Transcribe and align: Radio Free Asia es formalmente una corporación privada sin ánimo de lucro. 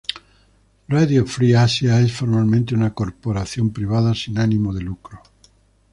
Radio 0.87 1.27
Free 1.27 1.53
Asia 1.53 1.99
es 2.01 2.11
formalmente 2.11 2.73
una 2.73 2.91
corporación 2.91 3.69
privada 3.71 4.15
sin 4.15 4.39
ánimo 4.39 4.73
de 4.73 4.81
lucro. 4.81 5.21